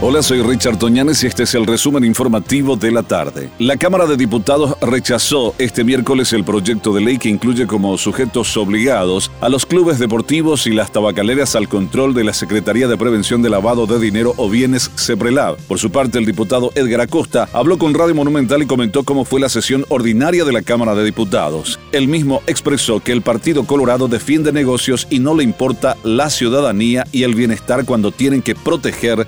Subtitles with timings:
[0.00, 3.50] Hola, soy Richard Toñanes y este es el resumen informativo de la tarde.
[3.58, 8.56] La Cámara de Diputados rechazó este miércoles el proyecto de ley que incluye como sujetos
[8.56, 13.42] obligados a los clubes deportivos y las tabacaleras al control de la Secretaría de Prevención
[13.42, 15.56] de Lavado de Dinero o Bienes CEPRELAB.
[15.66, 19.40] Por su parte, el diputado Edgar Acosta habló con Radio Monumental y comentó cómo fue
[19.40, 21.80] la sesión ordinaria de la Cámara de Diputados.
[21.90, 27.04] Él mismo expresó que el Partido Colorado defiende negocios y no le importa la ciudadanía
[27.10, 29.26] y el bienestar cuando tienen que proteger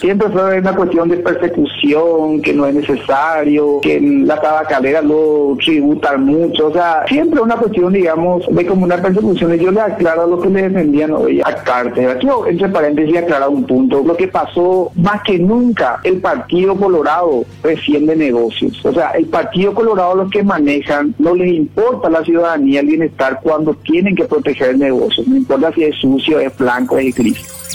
[0.00, 6.24] Siempre fue una cuestión de persecución, que no es necesario, que la tabacalera lo tributan
[6.24, 9.54] mucho, o sea, siempre una cuestión, digamos, de como una persecución.
[9.54, 12.18] Y yo le aclaro lo que le defendían hoy a Carter.
[12.20, 14.02] Yo, entre paréntesis, aclaro un punto.
[14.04, 18.84] Lo que pasó, más que nunca, el Partido Colorado defiende negocios.
[18.84, 23.40] O sea, el Partido Colorado, los que manejan, no les importa la ciudadanía, el bienestar
[23.42, 25.24] cuando tienen que proteger el negocio.
[25.26, 27.65] No importa si es sucio, es blanco, es gris.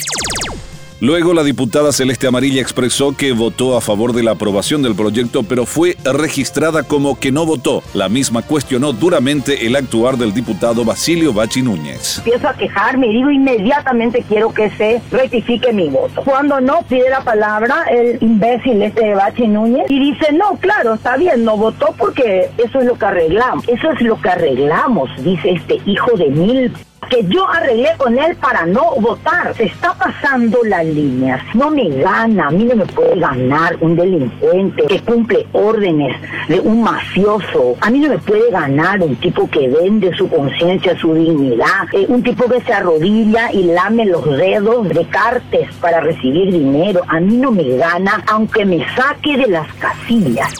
[1.01, 5.41] Luego, la diputada Celeste Amarilla expresó que votó a favor de la aprobación del proyecto,
[5.41, 7.81] pero fue registrada como que no votó.
[7.95, 12.19] La misma cuestionó duramente el actuar del diputado Basilio Bachi Núñez.
[12.19, 16.21] Empiezo a quejarme y digo inmediatamente quiero que se rectifique mi voto.
[16.23, 20.93] Cuando no pide la palabra el imbécil este de Bachi Núñez y dice, no, claro,
[20.93, 23.67] está bien, no votó porque eso es lo que arreglamos.
[23.67, 26.71] Eso es lo que arreglamos, dice este hijo de mil
[27.09, 29.53] que yo arreglé con él para no votar.
[29.55, 31.41] Se está pasando las líneas.
[31.53, 36.15] No me gana, a mí no me puede ganar un delincuente que cumple órdenes
[36.47, 37.75] de un mafioso.
[37.81, 41.87] A mí no me puede ganar un tipo que vende su conciencia, su dignidad.
[41.93, 47.01] Eh, un tipo que se arrodilla y lame los dedos de cartes para recibir dinero.
[47.07, 50.53] A mí no me gana aunque me saque de las casillas.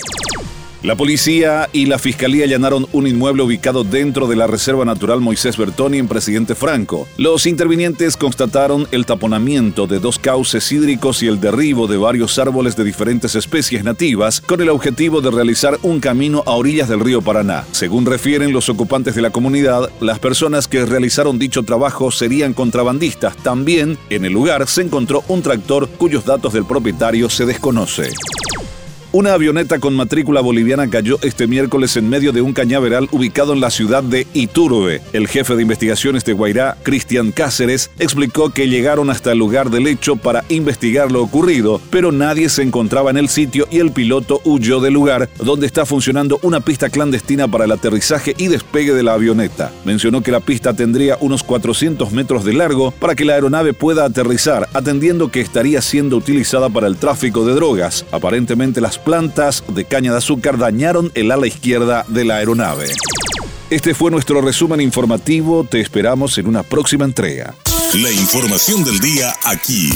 [0.83, 5.55] La policía y la fiscalía allanaron un inmueble ubicado dentro de la Reserva Natural Moisés
[5.55, 7.07] Bertoni en Presidente Franco.
[7.17, 12.75] Los intervinientes constataron el taponamiento de dos cauces hídricos y el derribo de varios árboles
[12.75, 17.21] de diferentes especies nativas con el objetivo de realizar un camino a orillas del río
[17.21, 17.63] Paraná.
[17.73, 23.37] Según refieren los ocupantes de la comunidad, las personas que realizaron dicho trabajo serían contrabandistas.
[23.37, 28.09] También en el lugar se encontró un tractor cuyos datos del propietario se desconoce.
[29.13, 33.59] Una avioneta con matrícula boliviana cayó este miércoles en medio de un cañaveral ubicado en
[33.59, 35.01] la ciudad de Iturbe.
[35.11, 39.87] El jefe de investigaciones de Guairá, Cristian Cáceres, explicó que llegaron hasta el lugar del
[39.87, 44.39] hecho para investigar lo ocurrido, pero nadie se encontraba en el sitio y el piloto
[44.45, 49.03] huyó del lugar donde está funcionando una pista clandestina para el aterrizaje y despegue de
[49.03, 49.73] la avioneta.
[49.83, 54.05] Mencionó que la pista tendría unos 400 metros de largo para que la aeronave pueda
[54.05, 58.05] aterrizar, atendiendo que estaría siendo utilizada para el tráfico de drogas.
[58.13, 62.89] Aparentemente las plantas de caña de azúcar dañaron el ala izquierda de la aeronave.
[63.69, 65.63] Este fue nuestro resumen informativo.
[65.63, 67.55] Te esperamos en una próxima entrega.
[67.95, 69.89] La información del día aquí,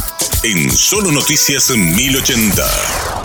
[0.43, 3.24] en Solo Noticias 1080.